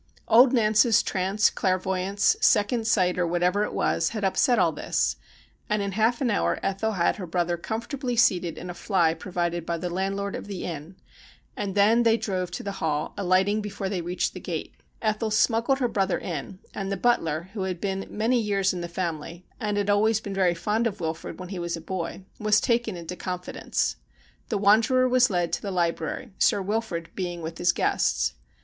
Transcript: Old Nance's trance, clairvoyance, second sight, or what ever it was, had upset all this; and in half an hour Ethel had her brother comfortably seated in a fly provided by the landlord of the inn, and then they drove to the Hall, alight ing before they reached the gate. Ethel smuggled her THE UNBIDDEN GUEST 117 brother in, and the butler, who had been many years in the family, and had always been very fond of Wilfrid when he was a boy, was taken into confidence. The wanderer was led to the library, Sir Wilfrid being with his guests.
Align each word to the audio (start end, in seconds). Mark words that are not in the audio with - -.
Old 0.27 0.51
Nance's 0.51 1.03
trance, 1.03 1.51
clairvoyance, 1.51 2.35
second 2.41 2.87
sight, 2.87 3.19
or 3.19 3.27
what 3.27 3.43
ever 3.43 3.63
it 3.63 3.71
was, 3.71 4.09
had 4.09 4.23
upset 4.23 4.57
all 4.57 4.71
this; 4.71 5.15
and 5.69 5.79
in 5.83 5.91
half 5.91 6.21
an 6.21 6.31
hour 6.31 6.59
Ethel 6.63 6.93
had 6.93 7.17
her 7.17 7.27
brother 7.27 7.55
comfortably 7.55 8.15
seated 8.15 8.57
in 8.57 8.71
a 8.71 8.73
fly 8.73 9.13
provided 9.13 9.63
by 9.63 9.77
the 9.77 9.91
landlord 9.91 10.33
of 10.35 10.47
the 10.47 10.63
inn, 10.65 10.95
and 11.55 11.75
then 11.75 12.01
they 12.01 12.17
drove 12.17 12.49
to 12.49 12.63
the 12.63 12.71
Hall, 12.81 13.13
alight 13.15 13.47
ing 13.47 13.61
before 13.61 13.89
they 13.89 14.01
reached 14.01 14.33
the 14.33 14.39
gate. 14.39 14.73
Ethel 15.03 15.29
smuggled 15.29 15.77
her 15.77 15.87
THE 15.87 15.89
UNBIDDEN 15.89 16.13
GUEST 16.13 16.21
117 16.73 16.73
brother 16.73 16.81
in, 16.81 16.81
and 16.81 16.91
the 16.91 16.97
butler, 16.97 17.51
who 17.53 17.67
had 17.69 17.79
been 17.79 18.07
many 18.09 18.41
years 18.41 18.73
in 18.73 18.81
the 18.81 18.87
family, 18.87 19.45
and 19.59 19.77
had 19.77 19.91
always 19.91 20.19
been 20.19 20.33
very 20.33 20.55
fond 20.55 20.87
of 20.87 20.99
Wilfrid 20.99 21.39
when 21.39 21.49
he 21.49 21.59
was 21.59 21.77
a 21.77 21.79
boy, 21.79 22.23
was 22.39 22.59
taken 22.59 22.97
into 22.97 23.15
confidence. 23.15 23.97
The 24.49 24.57
wanderer 24.57 25.07
was 25.07 25.29
led 25.29 25.53
to 25.53 25.61
the 25.61 25.69
library, 25.69 26.31
Sir 26.39 26.59
Wilfrid 26.59 27.09
being 27.13 27.43
with 27.43 27.59
his 27.59 27.71
guests. 27.71 28.33